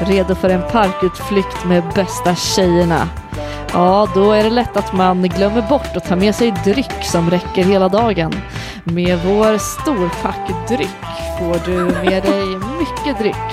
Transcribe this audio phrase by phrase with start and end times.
[0.00, 3.08] redo för en parkutflykt med bästa tjejerna.
[3.72, 7.30] Ja, då är det lätt att man glömmer bort att ta med sig dryck som
[7.30, 8.34] räcker hela dagen.
[8.84, 11.04] Med vår storpackdryck
[11.38, 11.78] får du
[12.10, 12.46] med dig
[12.78, 13.48] mycket dryck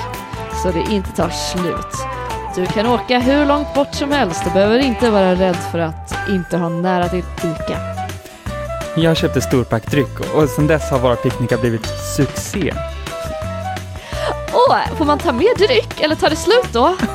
[0.64, 1.96] så det inte tar slut.
[2.56, 6.16] Du kan åka hur långt bort som helst och behöver inte vara rädd för att
[6.30, 7.80] inte ha nära till Ica.
[8.98, 11.86] Jag köpte storpackdryck och sedan dess har våra picknickar blivit
[12.16, 12.74] succé.
[14.98, 16.96] Får man ta med dryck eller tar det slut då?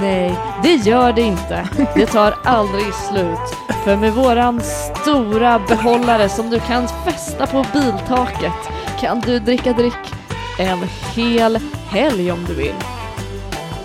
[0.00, 1.68] Nej, det gör det inte.
[1.94, 3.56] Det tar aldrig slut.
[3.84, 4.60] För med våran
[5.02, 8.52] stora behållare som du kan fästa på biltaket
[9.00, 10.14] kan du dricka dryck
[10.58, 10.78] en
[11.14, 12.74] hel helg om du vill.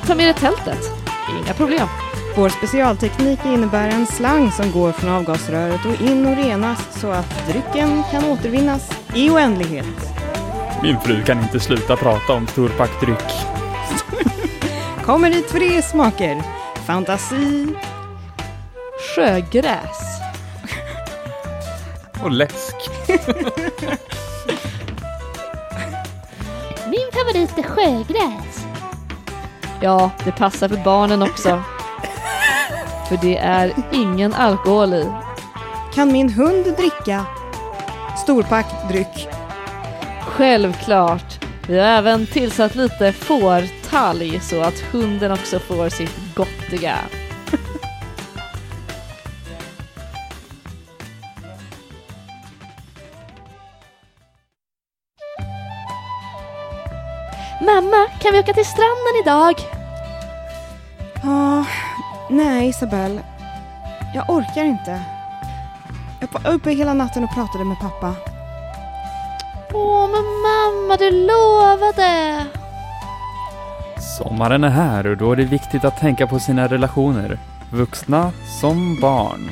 [0.07, 0.79] Ta med dig tältet.
[1.43, 1.87] Inga problem.
[2.35, 7.47] Vår specialteknik innebär en slang som går från avgasröret och in och renas så att
[7.47, 10.12] drycken kan återvinnas i oändlighet.
[10.83, 13.23] Min fru kan inte sluta prata om storpackdryck.
[15.05, 16.43] Kommer i tre smaker.
[16.85, 17.67] Fantasi,
[19.15, 20.19] Sjögräs.
[22.23, 22.75] Och läsk.
[26.89, 28.65] Min favorit är sjögräs.
[29.81, 31.63] Ja, det passar för barnen också.
[33.09, 35.11] För det är ingen alkohol i.
[35.93, 37.25] kan min hund dricka
[38.23, 39.32] storpackdryck.
[40.33, 41.45] Självklart.
[41.67, 46.95] Vi har även tillsatt lite fårtalg så att hunden också får sitt gottiga.
[57.61, 59.55] Mamma, kan vi åka till stranden idag?
[61.23, 61.65] Ah,
[62.29, 63.21] nej Isabelle.
[64.15, 65.01] Jag orkar inte.
[66.21, 68.32] Jag var uppe hela natten och pratade med pappa.
[69.73, 72.45] Åh, men mamma, du lovade!
[74.17, 77.39] Sommaren är här och då är det viktigt att tänka på sina relationer.
[77.71, 78.31] Vuxna
[78.61, 79.49] som barn.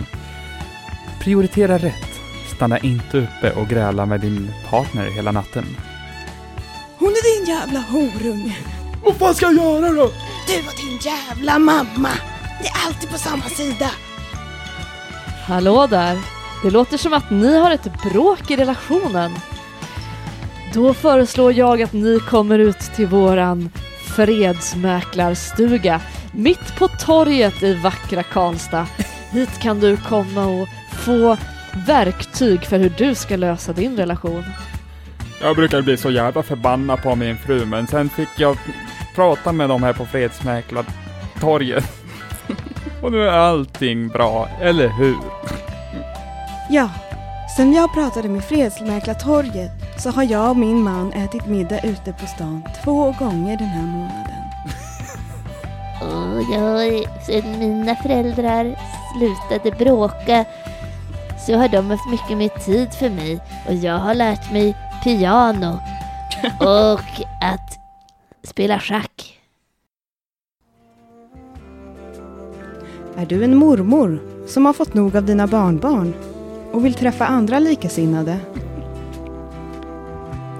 [1.19, 2.11] Prioritera rätt.
[2.55, 5.65] Stanna inte uppe och gräla med din partner hela natten.
[6.99, 8.57] Hon är din jävla horunge.
[9.03, 10.11] Vad fan ska jag göra då?
[10.47, 12.09] Du och din jävla mamma.
[12.61, 13.91] Det är alltid på samma sida.
[15.45, 16.19] Hallå där!
[16.63, 19.31] Det låter som att ni har ett bråk i relationen.
[20.73, 23.69] Då föreslår jag att ni kommer ut till våran
[24.15, 26.01] fredsmäklarstuga
[26.31, 28.87] mitt på torget i vackra Karlstad.
[29.31, 31.37] Hit kan du komma och få
[31.87, 34.43] verktyg för hur du ska lösa din relation.
[35.41, 38.57] Jag brukar bli så jävla förbannad på min fru, men sen fick jag
[39.15, 41.83] prata med dem här på Fredsmäklartorget.
[43.01, 45.17] Och nu är allting bra, eller hur?
[46.69, 46.89] Ja,
[47.57, 52.25] sen jag pratade med Fredsmäklartorget så har jag och min man ätit middag ute på
[52.25, 54.41] stan två gånger den här månaden.
[56.01, 58.75] Och jag, sen mina föräldrar
[59.17, 60.45] slutade bråka
[61.47, 65.79] så har de haft mycket mer tid för mig och jag har lärt mig piano
[66.59, 67.77] och att
[68.43, 69.39] spela schack.
[73.17, 76.13] Är du en mormor som har fått nog av dina barnbarn
[76.71, 78.39] och vill träffa andra likasinnade?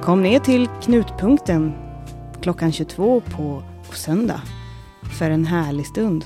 [0.02, 1.74] Kom ner till Knutpunkten
[2.42, 3.64] klockan 22 på
[3.94, 4.42] söndag
[5.20, 6.26] för en härlig stund.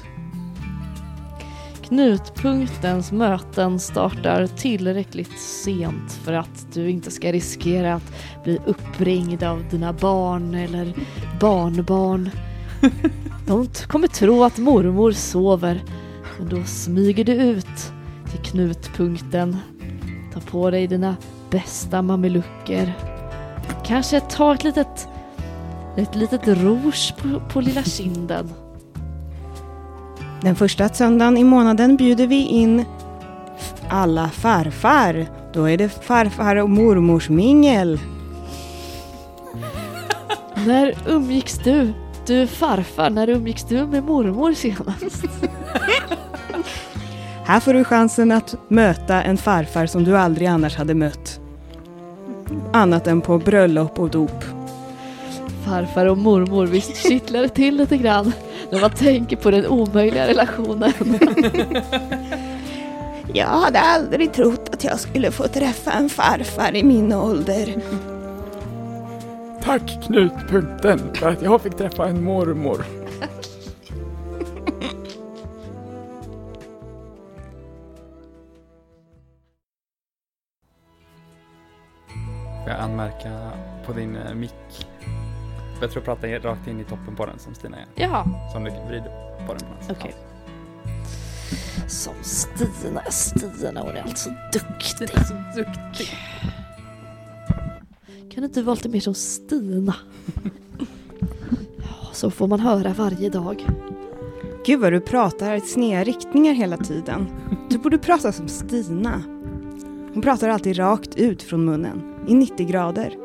[1.82, 8.14] Knutpunktens möten startar tillräckligt sent för att du inte ska riskera att
[8.44, 10.94] bli uppringd av dina barn eller
[11.40, 12.30] barnbarn.
[13.48, 15.84] De kommer tro att mormor sover,
[16.40, 17.92] men då smyger du ut
[18.32, 19.58] till knutpunkten.
[20.34, 21.16] Ta på dig dina
[21.50, 23.15] bästa mamelucker.
[23.86, 25.08] Kanske ta ett litet,
[25.98, 28.54] ett litet rouge på, på lilla kinden.
[30.42, 32.86] Den första söndagen i månaden bjuder vi in
[33.90, 35.26] alla farfar.
[35.54, 38.00] Då är det farfar och mormors mingel.
[40.66, 41.94] När umgicks du?
[42.28, 45.26] Du är farfar, när umgicks du med mormor senast?
[47.46, 51.35] Här får du chansen att möta en farfar som du aldrig annars hade mött.
[52.76, 54.44] Annat än på bröllop och dop.
[55.66, 58.32] Farfar och mormor, visst kittlar det till lite grann
[58.72, 60.94] när man tänker på den omöjliga relationen.
[63.34, 67.76] Jag hade aldrig trott att jag skulle få träffa en farfar i min ålder.
[69.64, 72.86] Tack Knutpunkten för att jag fick träffa en mormor.
[82.66, 83.52] Får jag anmärka
[83.86, 84.88] på din eh, mick?
[85.82, 87.86] Jag tror jag pratar rakt in i toppen på den som Stina är.
[87.96, 89.12] Jaha, Som du vrider
[89.48, 89.68] på den.
[89.78, 89.92] Alltså.
[89.92, 90.16] okej.
[91.88, 95.10] Som Stina, Stina hon är alltså duktig.
[95.10, 96.10] så duktig.
[98.34, 99.96] Kan inte du vara lite mer som Stina?
[101.78, 103.66] Ja, så får man höra varje dag.
[104.66, 107.28] Gud vad du pratar i sneda riktningar hela tiden.
[107.70, 109.22] Du borde prata som Stina.
[110.14, 113.18] Hon pratar alltid rakt ut från munnen, i 90 grader.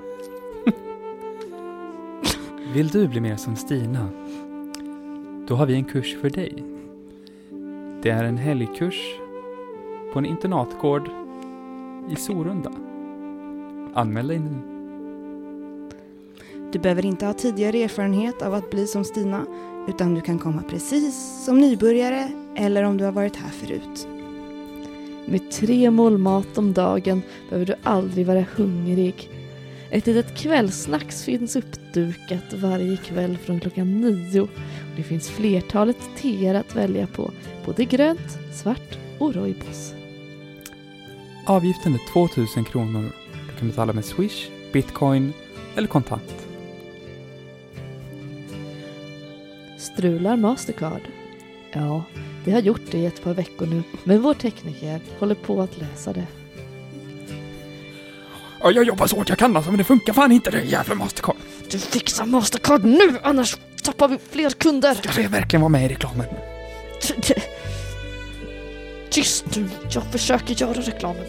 [2.74, 4.08] Vill du bli mer som Stina?
[5.48, 6.64] Då har vi en kurs för dig.
[8.02, 9.14] Det är en helgkurs
[10.12, 11.10] på en internatgård
[12.10, 12.72] i Sorunda.
[13.94, 14.56] Anmäl dig nu.
[16.72, 19.46] Du behöver inte ha tidigare erfarenhet av att bli som Stina,
[19.88, 24.08] utan du kan komma precis som nybörjare eller om du har varit här förut.
[25.30, 29.30] Med tre mål mat om dagen behöver du aldrig vara hungrig.
[29.90, 34.40] Ett litet kvällsnacks finns uppdukat varje kväll från klockan nio.
[34.40, 34.48] Och
[34.96, 37.30] det finns flertalet teer att välja på,
[37.66, 39.94] både grönt, svart och rooibos.
[41.46, 43.12] Avgiften är 2000 kronor.
[43.50, 45.32] Du kan betala med Swish, Bitcoin
[45.76, 46.46] eller kontant.
[49.78, 51.02] Strular Mastercard?
[51.72, 52.04] Ja,
[52.44, 55.78] det har gjort det i ett par veckor nu, men vår tekniker håller på att
[55.78, 56.26] lösa det.
[58.62, 60.94] Ja, jag jobbar så hårt jag kan alltså, men det funkar fan inte det jävla
[60.94, 61.36] Mastercard.
[61.70, 64.94] Du fixar Mastercard nu, annars tappar vi fler kunder!
[64.94, 66.26] Ska jag verkligen vara med i reklamen?
[69.10, 71.24] Tyst nu, jag försöker göra reklamen.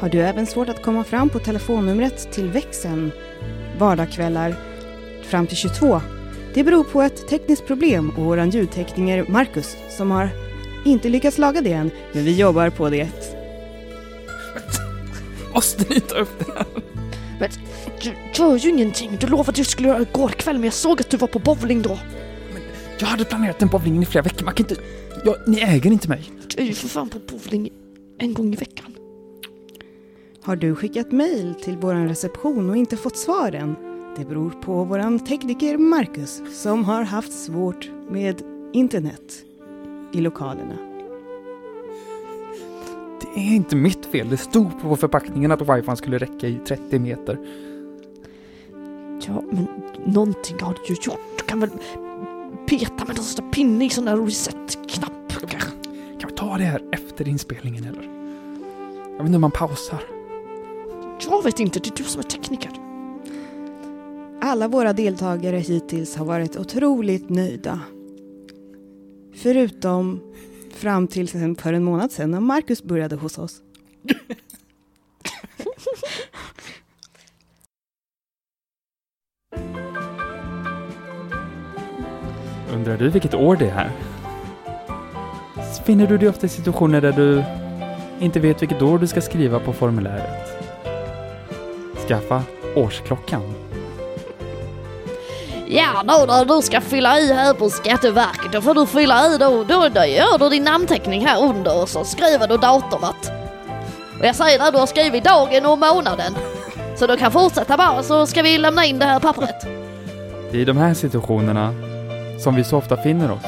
[0.00, 3.12] Har du även svårt att komma fram på telefonnumret till växeln
[3.78, 4.54] vardagskvällar
[5.22, 6.00] fram till 22?
[6.56, 10.28] Det beror på ett tekniskt problem och våran ljudtekniker Marcus som har
[10.84, 13.08] inte lyckats laga det än, men vi jobbar på det.
[15.54, 17.50] Måste ni ta upp det här?
[18.02, 20.72] Du gör ju ingenting, du lovade att du skulle göra det igår kväll men jag
[20.72, 21.98] såg att du var på bowling då.
[22.98, 24.82] Jag hade planerat den bowlingen i flera veckor, man kan inte...
[25.24, 26.30] Jag, ni äger inte mig.
[26.56, 27.70] Du är ju för fan på bowling
[28.18, 28.96] en gång i veckan.
[30.42, 33.95] Har du skickat mejl till våran reception och inte fått svar än?
[34.16, 38.42] Det beror på våran tekniker Marcus som har haft svårt med
[38.72, 39.44] internet
[40.12, 40.76] i lokalerna.
[43.20, 44.28] Det är inte mitt fel.
[44.28, 47.38] Det stod på förpackningen att wifi skulle räcka i 30 meter.
[49.26, 49.68] Ja, men
[50.04, 51.38] någonting har du ju gjort.
[51.38, 51.70] Du kan väl
[52.66, 55.70] peta med någon sån där pinne i sån där reset-knapp kanske?
[56.20, 58.02] Kan vi ta det här efter inspelningen eller?
[59.04, 60.02] Jag vet inte hur man pausar.
[61.30, 62.85] Jag vet inte, det är du som är tekniker.
[64.40, 67.80] Alla våra deltagare hittills har varit otroligt nöjda.
[69.34, 70.20] Förutom
[70.72, 71.28] fram till
[71.58, 73.62] för en månad sedan när Marcus började hos oss.
[82.74, 83.90] Undrar du vilket år det är?
[85.84, 87.44] Finner du dig ofta i situationer där du
[88.20, 90.48] inte vet vilket år du ska skriva på formuläret?
[92.08, 92.42] Skaffa
[92.76, 93.42] årsklockan.
[95.68, 99.38] Ja, nu när du ska fylla i här på Skatteverket, då får du fylla i
[99.38, 103.32] då, då, då gör du din namnteckning här under och så skriver du datumet.
[104.20, 106.34] Och jag säger när du har skrivit dagen och månaden.
[106.96, 109.66] Så du kan fortsätta bara så ska vi lämna in det här pappret.
[110.50, 111.74] Det är i de här situationerna
[112.38, 113.46] som vi så ofta finner oss.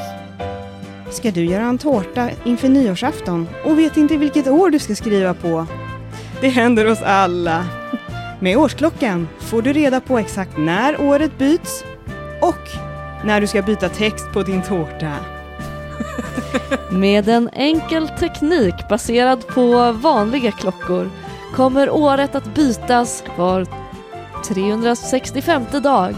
[1.11, 5.33] Ska du göra en tårta inför nyårsafton och vet inte vilket år du ska skriva
[5.33, 5.65] på?
[6.41, 7.65] Det händer oss alla.
[8.39, 11.83] Med årsklockan får du reda på exakt när året byts
[12.41, 12.69] och
[13.23, 15.15] när du ska byta text på din tårta.
[16.89, 21.09] Med en enkel teknik baserad på vanliga klockor
[21.55, 23.65] kommer året att bytas var
[24.47, 26.15] 365 dag.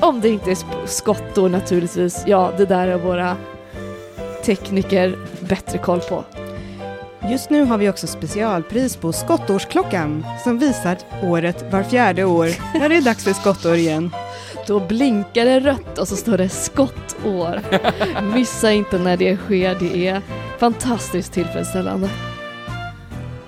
[0.00, 2.24] Om det inte är skottår naturligtvis.
[2.26, 3.36] Ja, det där är våra
[4.44, 6.24] tekniker bättre koll på.
[7.30, 12.48] Just nu har vi också specialpris på skottårsklockan som visar året var fjärde år
[12.78, 14.10] när det är dags för skottår igen.
[14.66, 17.60] Då blinkar det rött och så står det skottår.
[18.34, 20.22] Missa inte när det sker, det är
[20.58, 22.08] fantastiskt tillfredsställande.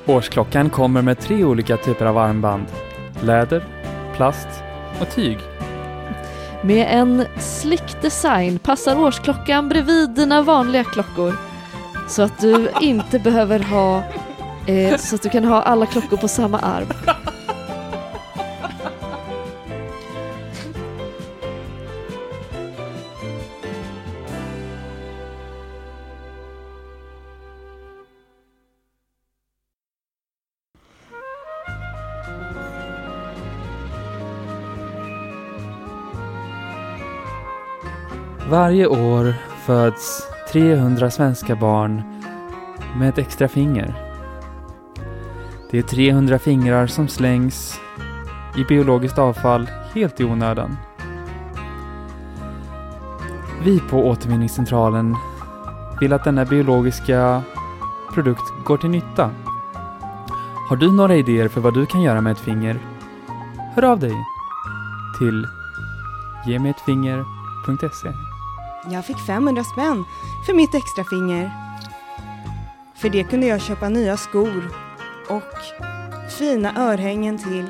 [0.06, 2.66] Årsklockan kommer med tre olika typer av armband.
[3.20, 3.64] Läder,
[4.16, 4.48] plast
[5.00, 5.38] och tyg.
[6.62, 11.34] Med en slick design passar årsklockan bredvid dina vanliga klockor.
[12.08, 14.02] Så att du inte behöver ha,
[14.66, 17.15] eh, så att du kan ha alla klockor på samma arm.
[38.66, 39.34] Varje år
[39.66, 42.02] föds 300 svenska barn
[42.98, 43.94] med ett extra finger.
[45.70, 47.80] Det är 300 fingrar som slängs
[48.58, 50.76] i biologiskt avfall helt i onödan.
[53.64, 55.16] Vi på återvinningscentralen
[56.00, 57.42] vill att denna biologiska
[58.14, 59.30] produkt går till nytta.
[60.68, 62.78] Har du några idéer för vad du kan göra med ett finger?
[63.74, 64.14] Hör av dig
[65.18, 65.46] till
[66.46, 68.25] gemetfinger.se
[68.90, 70.04] jag fick 500 spänn
[70.46, 71.50] för mitt extra finger.
[72.94, 74.70] För det kunde jag köpa nya skor
[75.28, 75.42] och
[76.38, 77.66] fina örhängen till.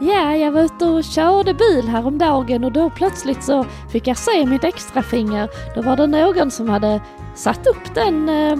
[0.00, 4.46] Ja, jag var ute och körde bil häromdagen och då plötsligt så fick jag se
[4.46, 5.48] mitt extra finger.
[5.74, 7.00] Då var det någon som hade
[7.34, 8.58] satt upp den eh,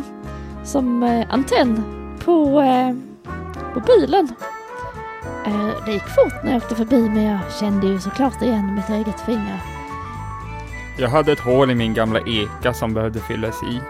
[0.64, 1.84] som eh, antenn
[2.24, 2.94] på, eh,
[3.74, 4.28] på bilen.
[5.46, 8.88] Eh, det gick fort när jag åkte förbi men jag kände ju såklart igen mitt
[8.88, 9.75] eget finger.
[10.98, 13.80] Jag hade ett hål i min gamla eka som behövde fyllas i.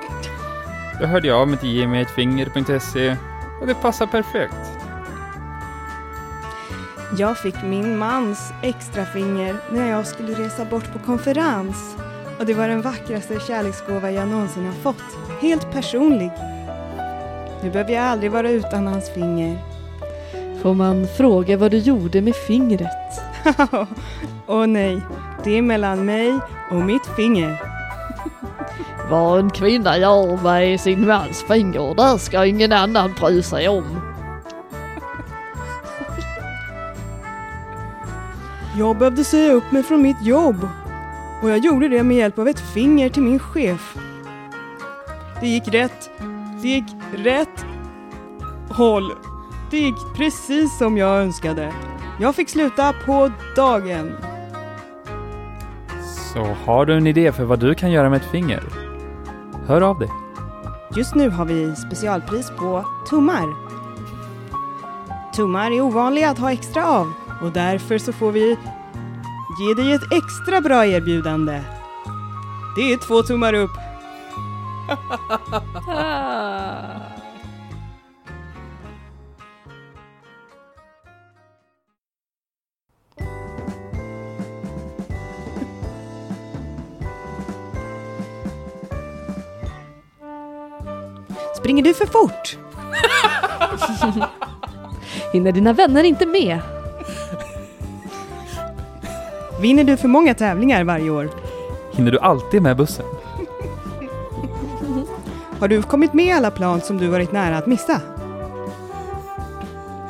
[1.01, 3.17] Då hörde jag av mig till gemigetfinger.se
[3.61, 4.55] och det passar perfekt.
[7.19, 11.97] Jag fick min mans extra finger när jag skulle resa bort på konferens.
[12.39, 15.03] Och det var den vackraste kärleksgåva jag någonsin har fått.
[15.41, 16.31] Helt personlig.
[17.63, 19.59] Nu behöver jag aldrig vara utan hans finger.
[20.63, 23.26] Får man fråga vad du gjorde med fingret?
[24.47, 25.03] Åh nej,
[25.45, 26.39] det är mellan mig
[26.71, 27.63] och mitt finger.
[29.11, 34.01] Vad en kvinna gör med sin mans finger, det ska ingen annan bry sig om.
[38.79, 40.69] Jag behövde säga upp mig från mitt jobb.
[41.43, 43.97] Och jag gjorde det med hjälp av ett finger till min chef.
[45.41, 46.11] Det gick rätt.
[46.63, 47.67] Det gick rätt
[48.71, 49.13] håll.
[49.71, 51.73] Det gick precis som jag önskade.
[52.19, 54.17] Jag fick sluta på dagen.
[56.33, 58.63] Så har du en idé för vad du kan göra med ett finger?
[59.67, 60.11] Hör av dig.
[60.97, 63.55] Just nu har vi specialpris på tummar.
[65.35, 68.57] Tummar är ovanliga att ha extra av och därför så får vi
[69.61, 71.63] ge dig ett extra bra erbjudande.
[72.77, 73.71] Det är två tummar upp.
[91.57, 92.59] Springer du för fort?
[95.33, 96.59] Hinner dina vänner inte med?
[99.61, 101.31] Vinner du för många tävlingar varje år?
[101.93, 103.07] Hinner du alltid med bussen?
[105.61, 108.01] Har du kommit med i alla plan som du varit nära att missa?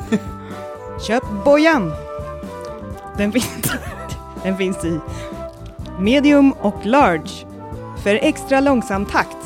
[1.07, 1.93] Köp bojan!
[3.17, 3.71] Den finns,
[4.43, 4.99] den finns i
[5.99, 7.29] medium och large
[8.03, 9.36] för extra långsam takt.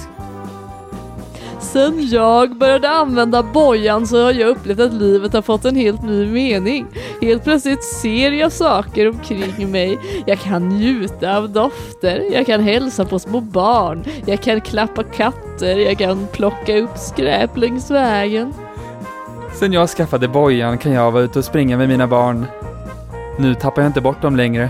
[1.74, 6.04] Sen jag började använda bojan så har jag upplevt att livet har fått en helt
[6.04, 6.86] ny mening.
[7.22, 10.00] Helt plötsligt ser jag saker omkring mig.
[10.25, 15.78] Jag kan njuta av dofter, jag kan hälsa på små barn, jag kan klappa katter,
[15.78, 18.54] jag kan plocka upp skräp längs vägen.
[19.60, 22.46] Sen jag skaffade bojan kan jag vara ute och springa med mina barn.
[23.40, 24.70] Nu tappar jag inte bort dem längre.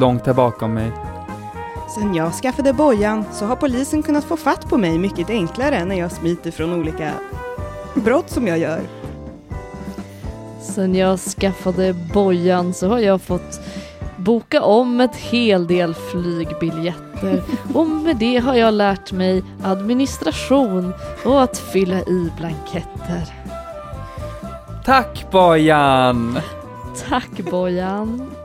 [0.00, 1.05] Långt här bakom mig.
[1.88, 5.96] Sen jag skaffade bojan så har polisen kunnat få fatt på mig mycket enklare när
[5.96, 7.12] jag smiter från olika
[7.94, 8.80] brott som jag gör.
[10.60, 13.60] Sen jag skaffade bojan så har jag fått
[14.16, 17.42] boka om ett hel del flygbiljetter
[17.74, 23.34] och med det har jag lärt mig administration och att fylla i blanketter.
[24.84, 26.38] Tack bojan!
[27.08, 28.35] Tack bojan!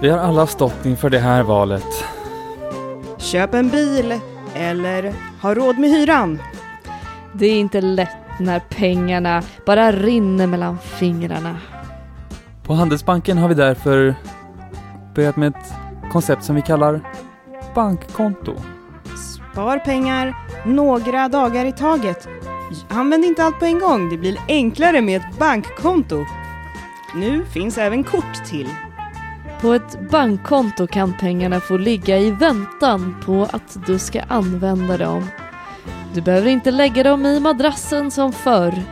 [0.00, 2.04] Vi har alla stått inför det här valet.
[3.18, 4.20] Köp en bil
[4.54, 5.12] eller
[5.42, 6.38] ha råd med hyran.
[7.32, 11.56] Det är inte lätt när pengarna bara rinner mellan fingrarna.
[12.64, 14.14] På Handelsbanken har vi därför
[15.14, 15.72] börjat med ett
[16.12, 17.00] koncept som vi kallar
[17.74, 18.54] bankkonto.
[19.52, 20.34] Spar pengar
[20.66, 22.28] några dagar i taget.
[22.88, 26.24] Använd inte allt på en gång, det blir enklare med ett bankkonto.
[27.14, 28.68] Nu finns även kort till.
[29.60, 35.26] På ett bankkonto kan pengarna få ligga i väntan på att du ska använda dem.
[36.14, 38.82] Du behöver inte lägga dem i madrassen som förr.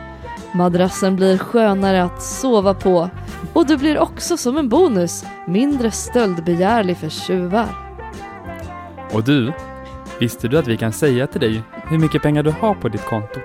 [0.51, 3.09] Madrassen blir skönare att sova på
[3.53, 7.67] och du blir också som en bonus mindre stöldbegärlig för tjuvar.
[9.11, 9.53] Och du,
[10.19, 13.05] visste du att vi kan säga till dig hur mycket pengar du har på ditt
[13.05, 13.39] konto?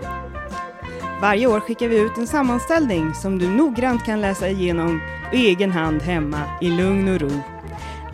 [1.21, 5.01] Varje år skickar vi ut en sammanställning som du noggrant kan läsa igenom
[5.33, 7.31] egen hand hemma i lugn och ro.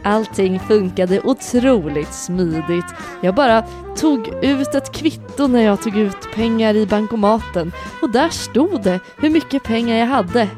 [0.05, 2.85] Allting funkade otroligt smidigt.
[3.21, 3.65] Jag bara
[3.97, 7.73] tog ut ett kvitto när jag tog ut pengar i bankomaten
[8.03, 10.49] och där stod det hur mycket pengar jag hade.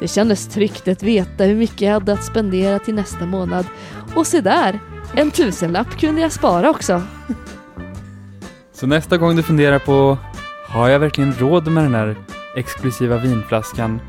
[0.00, 3.66] Det kändes tryggt att veta hur mycket jag hade att spendera till nästa månad.
[4.14, 4.80] Och se där,
[5.14, 7.02] en tusenlapp kunde jag spara också.
[8.72, 10.18] Så nästa gång du funderar på
[10.68, 12.16] har jag verkligen råd med den här
[12.56, 14.00] exklusiva vinflaskan?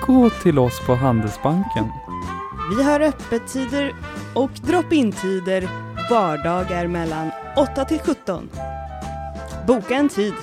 [0.00, 1.92] Gå till oss på Handelsbanken.
[2.76, 3.94] Vi har öppettider
[4.34, 5.68] och drop-in-tider
[6.10, 8.50] vardagar mellan 8 till 17.
[9.66, 10.34] Boka en tid.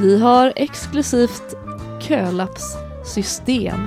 [0.00, 1.54] Vi har exklusivt
[2.00, 3.86] kölappssystem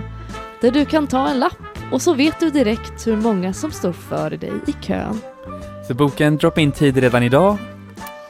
[0.61, 1.57] där du kan ta en lapp
[1.91, 5.19] och så vet du direkt hur många som står före dig i kön.
[5.87, 7.57] Så boka en drop-in tid redan idag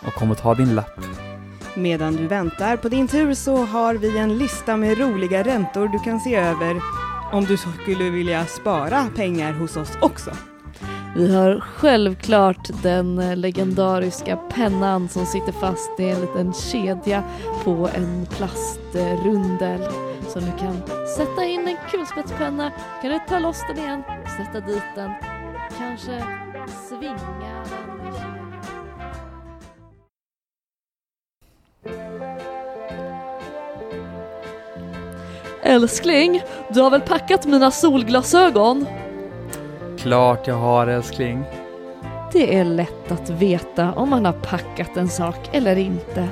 [0.07, 1.20] och kom och ta din lapp.
[1.75, 5.99] Medan du väntar på din tur så har vi en lista med roliga räntor du
[5.99, 6.81] kan se över
[7.31, 10.31] om du skulle vilja spara pengar hos oss också.
[11.15, 17.23] Vi har självklart den eh, legendariska pennan som sitter fast i en liten kedja
[17.63, 19.81] på en plastrundel.
[20.27, 20.81] Så du kan
[21.17, 24.03] sätta in en kulspetspenna, kan du ta loss den igen,
[24.37, 25.11] sätta dit den,
[25.79, 26.23] kanske
[26.89, 27.80] svinga
[35.71, 38.85] Älskling, du har väl packat mina solglasögon?
[39.97, 41.43] Klart jag har älskling.
[42.31, 46.27] Det är lätt att veta om man har packat en sak eller inte.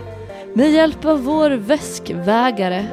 [0.54, 2.86] Med hjälp av vår väskvägare.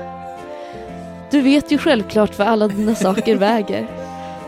[1.30, 3.86] Du vet ju självklart vad alla dina saker väger.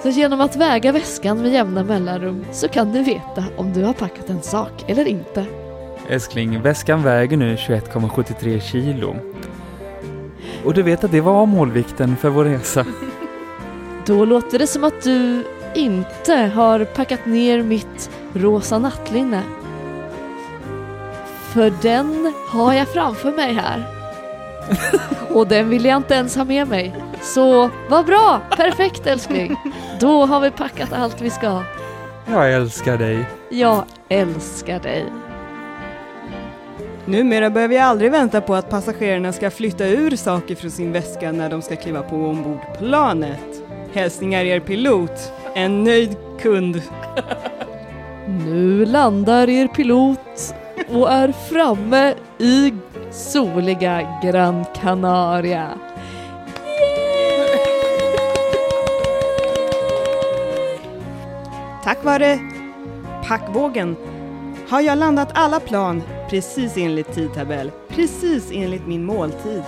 [0.03, 3.93] Så genom att väga väskan med jämna mellanrum så kan du veta om du har
[3.93, 5.47] packat en sak eller inte.
[6.09, 9.17] Älskling, väskan väger nu 21,73 kilo.
[10.65, 12.85] Och du vet att det var målvikten för vår resa.
[14.07, 15.45] Då låter det som att du
[15.75, 19.43] inte har packat ner mitt rosa nattlinne.
[21.53, 23.85] För den har jag framför mig här.
[25.35, 26.97] Och den vill jag inte ens ha med mig.
[27.23, 28.41] Så vad bra!
[28.57, 29.57] Perfekt älskling!
[30.01, 31.63] Då har vi packat allt vi ska.
[32.27, 33.29] Jag älskar dig.
[33.51, 35.07] Jag älskar dig.
[37.09, 41.33] Numera behöver jag aldrig vänta på att passagerarna ska flytta ur saker från sin väska
[41.33, 43.63] när de ska kliva på ombord planet.
[43.93, 46.83] Hälsningar er pilot, en nöjd kund.
[48.27, 50.55] Nu landar er pilot
[50.89, 52.75] och är framme i
[53.11, 55.69] soliga Gran Canaria.
[61.85, 62.39] Tack vare
[63.29, 63.97] packvågen
[64.69, 69.63] har jag landat alla plan precis enligt tidtabell, precis enligt min måltid.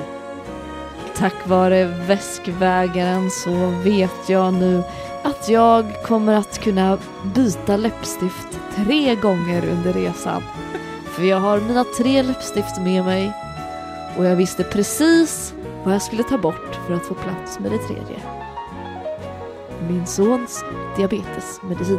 [1.16, 4.82] Tack vare väskvägaren så vet jag nu
[5.22, 6.98] att jag kommer att kunna
[7.34, 10.42] byta läppstift tre gånger under resan.
[11.04, 13.32] För jag har mina tre läppstift med mig
[14.16, 17.78] och jag visste precis vad jag skulle ta bort för att få plats med det
[17.78, 18.20] tredje.
[19.88, 20.64] Min sons
[20.96, 21.98] diabetesmedicin.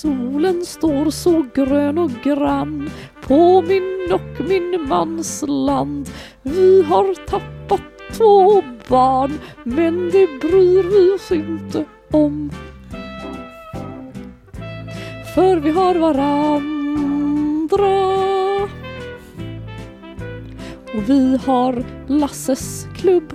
[0.00, 6.08] Solen står så grön och grann på min och min mans land.
[6.42, 7.80] Vi har tappat
[8.12, 12.50] två barn men det bryr vi oss inte om.
[15.34, 16.26] För vi har varandra.
[20.94, 23.32] Och vi har Lasses klubb.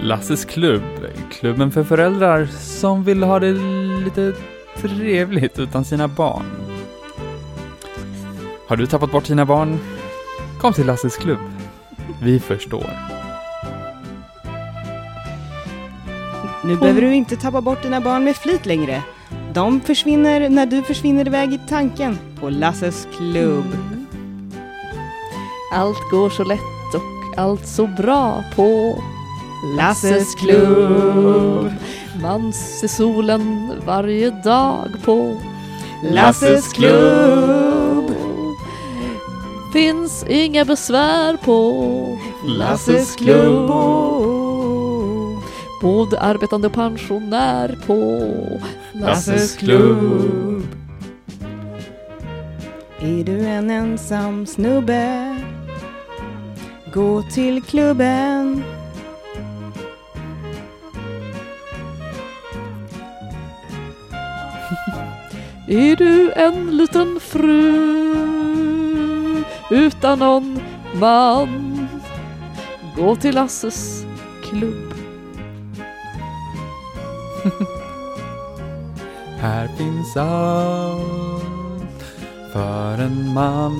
[0.00, 0.82] Lasses klubb.
[1.30, 3.77] Klubben för föräldrar som vill ha det
[4.08, 4.34] lite
[4.76, 6.44] trevligt utan sina barn.
[8.68, 9.78] Har du tappat bort dina barn?
[10.60, 11.38] Kom till Lasses klubb.
[12.22, 12.90] Vi förstår.
[16.64, 19.02] Nu behöver du inte tappa bort dina barn med flit längre.
[19.52, 23.76] De försvinner när du försvinner iväg i tanken på Lasses klubb.
[25.74, 28.98] Allt går så lätt och allt så bra på
[29.76, 31.72] Lasses klubb.
[32.22, 35.36] Man ser solen varje dag på
[36.02, 38.12] Lasses klubb.
[39.72, 43.70] Finns inga besvär på Lasses klubb.
[45.82, 48.30] Både arbetande och pensionär på
[48.92, 50.62] Lasses klubb.
[53.00, 55.36] Är du en ensam snubbe?
[56.94, 58.64] Gå till klubben.
[65.70, 67.74] Är du en liten fru
[69.70, 70.60] utan någon
[70.94, 71.88] man?
[72.96, 74.04] Gå till Lasses
[74.44, 74.94] klubb.
[79.40, 82.04] Här finns allt
[82.52, 83.76] för en man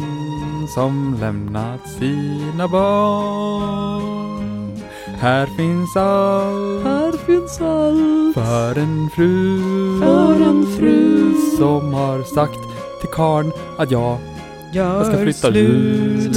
[0.74, 4.47] som lämnat sina barn.
[5.20, 9.60] Här finns allt Här finns allt för en fru,
[10.00, 11.34] För en fru.
[11.58, 12.58] som har sagt
[13.00, 14.18] till karn att jag
[14.72, 16.36] Gör ska flytta slut.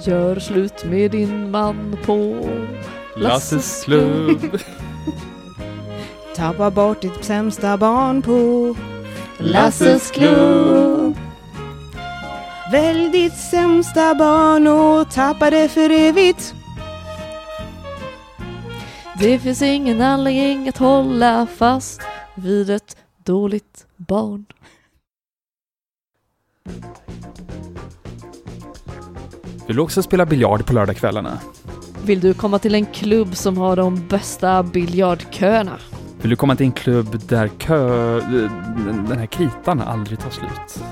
[0.06, 2.48] Gör slut med din man på
[3.16, 4.58] Lasses klubb.
[6.36, 8.74] Tappa bort ditt sämsta barn på
[9.38, 11.07] Lasses klubb.
[12.72, 16.54] Välj ditt sämsta barn och tappa det för evigt.
[19.18, 22.00] Det finns ingen anledning att hålla fast
[22.34, 24.46] vid ett dåligt barn.
[29.66, 31.38] Vill du också spela biljard på lördagskvällarna?
[32.04, 35.78] Vill du komma till en klubb som har de bästa biljardköerna?
[36.20, 38.20] Vill du komma till en klubb där kö...
[39.08, 40.84] den här kritan aldrig tar slut?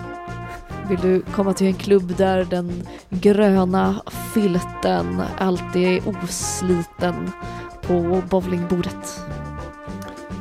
[0.88, 4.02] Vill du komma till en klubb där den gröna
[4.34, 7.30] filten alltid är osliten
[7.82, 9.20] på bowlingbordet?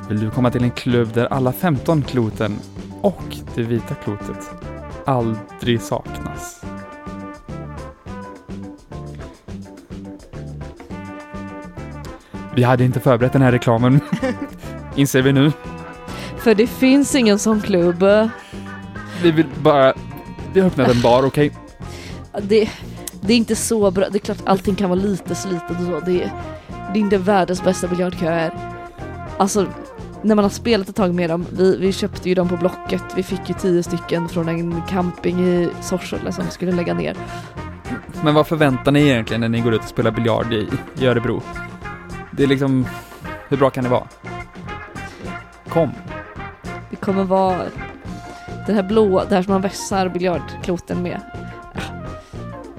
[0.09, 2.55] Vill du komma till en klubb där alla 15 kloten
[3.01, 4.51] och det vita klotet
[5.05, 6.61] aldrig saknas?
[12.55, 13.99] Vi hade inte förberett den här reklamen,
[14.95, 15.51] inser vi nu.
[16.37, 18.03] För det finns ingen sån klubb.
[19.21, 19.93] Vi vill bara...
[20.55, 21.51] Vi har öppnat en bar, okej?
[22.41, 22.69] Det,
[23.21, 24.09] det är inte så bra.
[24.09, 25.99] Det är klart allting kan vara lite slitet och så.
[26.05, 26.31] Det är,
[26.93, 28.53] det är inte världens bästa biljardköer.
[29.37, 29.67] Alltså,
[30.21, 33.03] när man har spelat ett tag med dem, vi, vi köpte ju dem på Blocket.
[33.15, 37.15] Vi fick ju tio stycken från en camping i Sorsele som skulle lägga ner.
[38.23, 40.67] Men vad förväntar ni egentligen när ni går ut och spelar biljard i,
[40.99, 41.41] i Örebro?
[42.31, 42.85] Det är liksom...
[43.47, 44.07] Hur bra kan det vara?
[45.69, 45.89] Kom.
[46.89, 47.61] Det kommer vara
[48.65, 51.19] den här blå, det här som man vässar biljardkloten med.
[51.73, 51.79] Ah.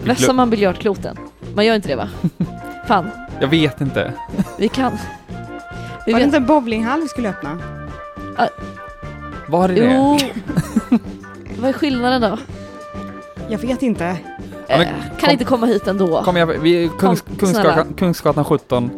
[0.05, 1.17] Vässar man biljardkloten?
[1.55, 2.09] Man gör inte det va?
[2.87, 4.13] Fan, Jag vet inte.
[4.59, 4.93] vi kan.
[6.07, 7.59] Vi Var det vet, inte en bowlinghall vi skulle öppna?
[9.49, 9.95] Var är det?
[9.95, 10.19] jo.
[11.61, 12.39] Vad är skillnaden då?
[13.49, 14.17] Jag vet inte.
[14.69, 16.23] Ja, men Eh, kan kom- inte komma hit ändå.
[16.23, 17.95] Kom igen, vi är Kungs, Kom, Kungsgatan.
[17.95, 18.91] Kungsgatan 17.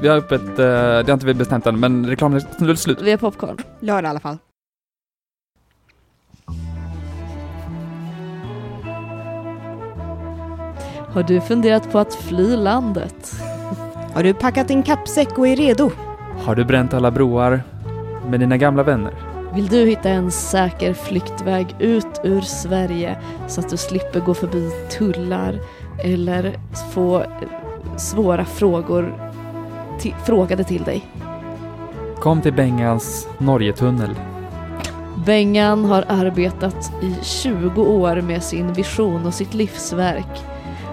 [0.00, 2.98] Vi har öppet, eh, det har inte vi bestämt än, men reklamen är slut.
[3.02, 3.56] Vi har popcorn.
[3.80, 4.38] Lördag i alla fall.
[11.12, 13.32] Har du funderat på att fly landet?
[14.14, 15.90] Har du packat din kappsäck och är redo?
[16.44, 17.62] Har du bränt alla broar
[18.28, 19.12] med dina gamla vänner?
[19.54, 23.16] Vill du hitta en säker flyktväg ut ur Sverige
[23.48, 25.58] så att du slipper gå förbi tullar
[26.04, 26.56] eller
[26.92, 27.22] få
[27.96, 29.32] svåra frågor
[30.00, 31.04] ti- frågade till dig?
[32.20, 34.10] Kom till Bengals Norgetunnel.
[35.26, 40.42] Bengan har arbetat i 20 år med sin vision och sitt livsverk.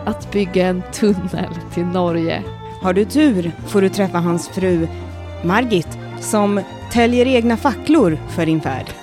[0.10, 2.44] Att bygga en tunnel till Norge.
[2.82, 4.88] Har du tur får du träffa hans fru
[5.44, 8.86] Margit som täljer egna facklor för din färd.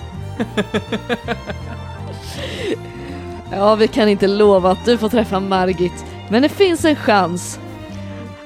[3.51, 7.61] Ja, vi kan inte lova att du får träffa Margit, men det finns en chans.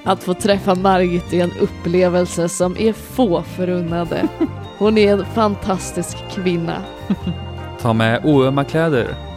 [0.04, 4.28] Att få träffa Margit är en upplevelse som är få förunnade.
[4.78, 6.82] Hon är en fantastisk kvinna.
[7.80, 9.29] Ta med oömma kläder.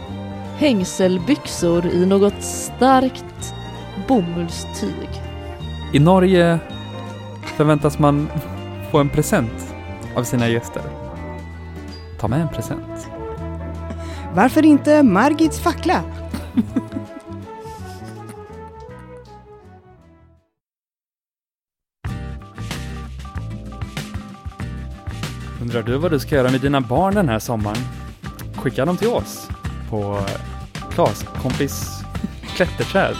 [0.64, 3.54] Hängselbyxor i något starkt
[4.08, 5.08] bomullstyg.
[5.92, 6.58] I Norge
[7.56, 8.28] förväntas man
[8.90, 9.74] få en present
[10.16, 10.82] av sina gäster.
[12.20, 13.08] Ta med en present.
[14.34, 16.02] Varför inte Margits fackla?
[25.62, 27.78] Undrar du vad du ska göra med dina barn den här sommaren?
[28.56, 29.48] Skicka dem till oss
[29.90, 30.18] på
[30.94, 32.04] Klas kompis
[32.56, 33.16] klätterträd.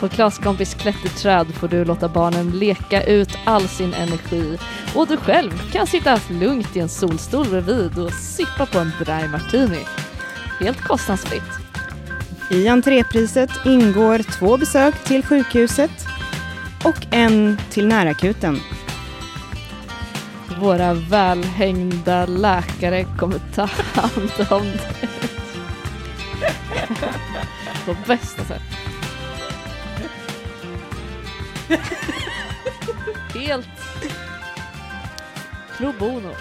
[0.00, 4.58] På Klaskompis klätterträd får du låta barnen leka ut all sin energi
[4.94, 9.28] och du själv kan sitta lugnt i en solstol bredvid och sippa på en dry
[9.28, 9.84] martini.
[10.60, 11.42] Helt kostnadsfritt.
[12.50, 16.06] I entrépriset ingår två besök till sjukhuset
[16.84, 18.60] och en till närakuten.
[20.60, 24.95] Våra välhängda läkare kommer ta hand om dig.
[27.86, 28.62] På bästa sätt.
[33.34, 33.68] Helt
[35.78, 36.32] Pro bono.